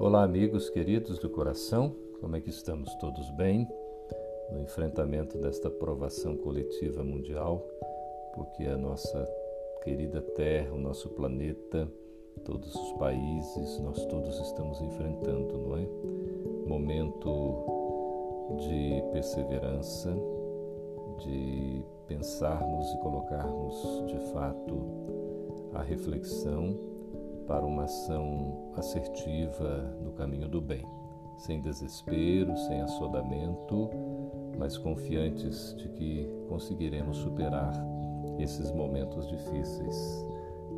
[0.00, 3.68] Olá, amigos queridos do coração, como é que estamos todos bem
[4.50, 7.68] no enfrentamento desta provação coletiva mundial?
[8.34, 9.28] Porque a nossa
[9.84, 11.86] querida Terra, o nosso planeta,
[12.46, 15.86] todos os países, nós todos estamos enfrentando, não é?
[16.66, 17.66] Momento
[18.56, 20.16] de perseverança,
[21.18, 24.80] de pensarmos e colocarmos de fato
[25.74, 26.88] a reflexão
[27.46, 30.86] para uma ação assertiva no caminho do bem,
[31.36, 33.90] sem desespero, sem assodamento,
[34.58, 37.72] mas confiantes de que conseguiremos superar
[38.38, 40.26] esses momentos difíceis,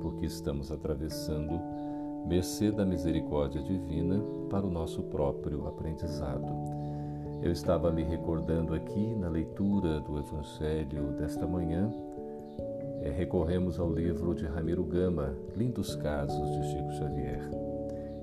[0.00, 1.60] porque estamos atravessando
[2.26, 6.52] mercê da misericórdia divina para o nosso próprio aprendizado.
[7.42, 11.92] Eu estava me recordando aqui na leitura do Evangelho desta manhã,
[13.06, 17.48] é, recorremos ao livro de Ramiro Gama, Lindos Casos de Chico Xavier.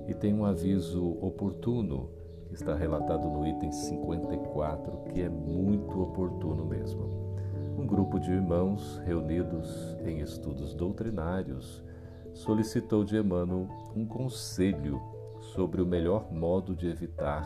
[0.06, 2.10] E tem um aviso oportuno
[2.48, 7.24] que está relatado no item 54, que é muito oportuno mesmo.
[7.78, 11.82] Um grupo de irmãos reunidos em estudos doutrinários
[12.34, 13.66] solicitou de Emmanuel
[13.96, 15.00] um conselho
[15.54, 17.44] sobre o melhor modo de evitar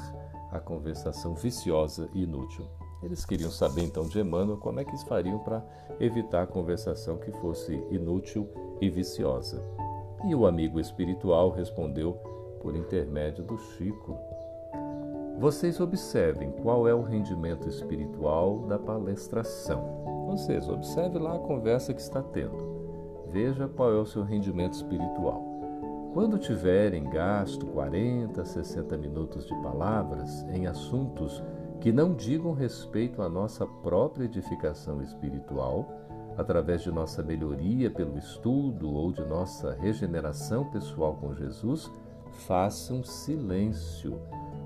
[0.50, 2.66] a conversação viciosa e inútil.
[3.02, 5.64] Eles queriam saber então de Emmanuel como é que eles fariam para
[6.00, 8.48] evitar a conversação que fosse inútil
[8.80, 9.62] e viciosa.
[10.26, 12.14] E o amigo espiritual respondeu
[12.60, 14.18] por intermédio do Chico:
[15.38, 20.26] Vocês observem qual é o rendimento espiritual da palestração.
[20.26, 22.76] Vocês observe lá a conversa que está tendo.
[23.30, 25.48] Veja qual é o seu rendimento espiritual.
[26.12, 31.42] Quando tiverem gasto 40, 60 minutos de palavras em assuntos
[31.80, 35.88] que não digam respeito à nossa própria edificação espiritual,
[36.36, 41.90] através de nossa melhoria pelo estudo ou de nossa regeneração pessoal com Jesus,
[42.46, 44.20] façam silêncio,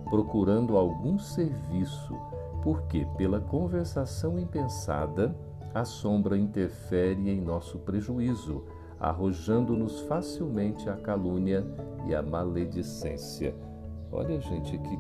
[0.08, 2.14] procurando algum serviço,
[2.62, 5.34] porque pela conversação impensada,
[5.74, 8.64] a sombra interfere em nosso prejuízo,
[9.00, 11.66] arrojando-nos facilmente a calúnia
[12.06, 13.54] e a maledicência.
[14.10, 14.98] Olha, gente, que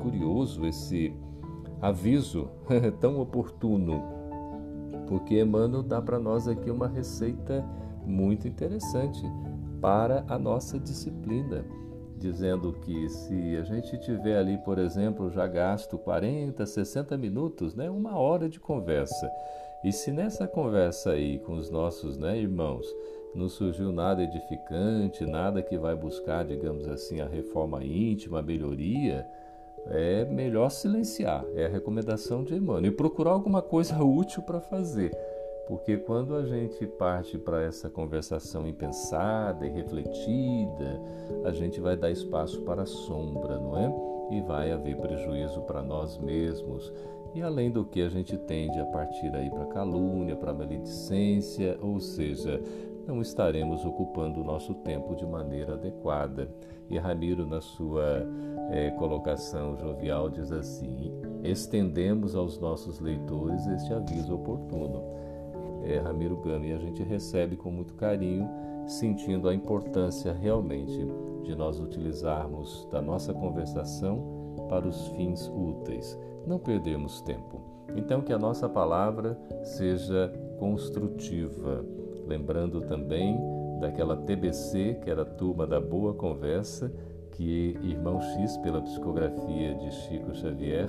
[0.00, 1.14] curioso esse
[1.84, 2.48] aviso
[2.98, 4.02] tão oportuno,
[5.06, 7.62] porque Emmanuel dá para nós aqui uma receita
[8.06, 9.22] muito interessante
[9.82, 11.62] para a nossa disciplina,
[12.16, 17.90] dizendo que se a gente tiver ali, por exemplo, já gasto 40, 60 minutos, né,
[17.90, 19.30] uma hora de conversa,
[19.84, 22.86] e se nessa conversa aí com os nossos né, irmãos
[23.34, 29.26] não surgiu nada edificante, nada que vai buscar, digamos assim, a reforma íntima, a melhoria,
[29.90, 31.44] é melhor silenciar.
[31.54, 32.86] É a recomendação de Emmanuel.
[32.86, 35.10] E procurar alguma coisa útil para fazer.
[35.66, 41.00] Porque quando a gente parte para essa conversação impensada e refletida,
[41.44, 44.36] a gente vai dar espaço para a sombra, não é?
[44.36, 46.92] E vai haver prejuízo para nós mesmos.
[47.34, 51.98] E além do que a gente tende a partir aí para calúnia, para maledicência, ou
[51.98, 52.60] seja,
[53.06, 56.48] não estaremos ocupando o nosso tempo de maneira adequada.
[56.88, 58.26] E Ramiro, na sua
[58.70, 65.02] é, colocação jovial, diz assim: estendemos aos nossos leitores este aviso oportuno.
[65.84, 68.48] É, Ramiro Gama, e a gente recebe com muito carinho,
[68.86, 71.06] sentindo a importância realmente
[71.42, 77.60] de nós utilizarmos da nossa conversação para os fins úteis, não perdermos tempo.
[77.94, 81.84] Então, que a nossa palavra seja construtiva
[82.26, 83.38] lembrando também
[83.80, 86.92] daquela TBC, que era a turma da boa conversa,
[87.34, 90.88] que Irmão X, pela psicografia de Chico Xavier,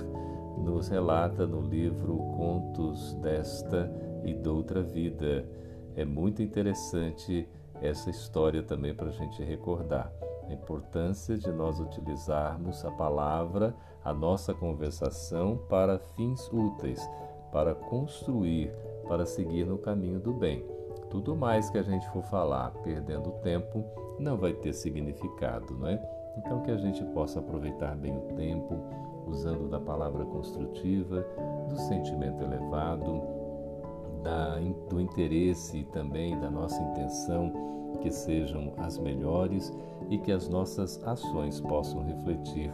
[0.58, 3.90] nos relata no livro Contos desta
[4.24, 5.46] e doutra vida.
[5.94, 7.48] É muito interessante
[7.80, 10.12] essa história também para a gente recordar
[10.48, 13.74] a importância de nós utilizarmos a palavra,
[14.04, 17.00] a nossa conversação para fins úteis,
[17.52, 18.70] para construir,
[19.08, 20.64] para seguir no caminho do bem.
[21.10, 23.84] Tudo mais que a gente for falar perdendo tempo
[24.18, 26.15] não vai ter significado, não é?
[26.36, 28.78] Então que a gente possa aproveitar bem o tempo,
[29.26, 31.26] usando da palavra construtiva,
[31.68, 33.22] do sentimento elevado,
[34.22, 37.52] da, do interesse e também da nossa intenção
[38.00, 39.72] que sejam as melhores
[40.10, 42.70] e que as nossas ações possam refletir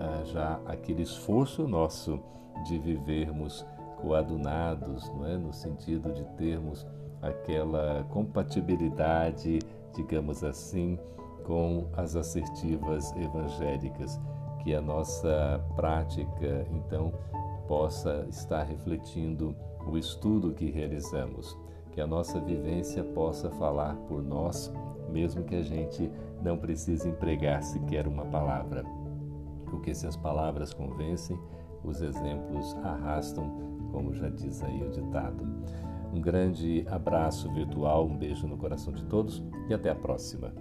[0.00, 2.20] ah, já aquele esforço nosso
[2.66, 3.64] de vivermos
[4.00, 5.36] coadunados, não é?
[5.36, 6.86] no sentido de termos
[7.22, 9.60] aquela compatibilidade,
[9.94, 10.98] digamos assim,
[11.44, 14.20] com as assertivas evangélicas,
[14.62, 17.12] que a nossa prática então
[17.68, 19.54] possa estar refletindo
[19.86, 21.56] o estudo que realizamos.
[21.94, 24.72] que a nossa vivência possa falar por nós,
[25.08, 26.10] mesmo que a gente
[26.42, 28.84] não precise empregar sequer uma palavra.
[29.70, 31.38] Porque se as palavras convencem,
[31.84, 33.48] os exemplos arrastam,
[33.92, 35.46] como já diz aí o ditado.
[36.12, 40.52] Um grande abraço virtual, um beijo no coração de todos e até a próxima.